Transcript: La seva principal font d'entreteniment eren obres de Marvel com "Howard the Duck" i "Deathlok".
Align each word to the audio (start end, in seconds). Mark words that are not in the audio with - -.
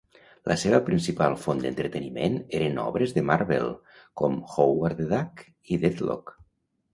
La 0.51 0.55
seva 0.59 0.77
principal 0.85 1.35
font 1.43 1.59
d'entreteniment 1.65 2.39
eren 2.61 2.79
obres 2.85 3.13
de 3.19 3.25
Marvel 3.33 3.69
com 4.23 4.41
"Howard 4.55 5.05
the 5.05 5.09
Duck" 5.13 5.45
i 5.77 5.81
"Deathlok". 5.85 6.35